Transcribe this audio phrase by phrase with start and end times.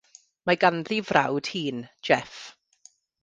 [0.49, 2.41] Mae ganddi frawd hŷn, Jeff.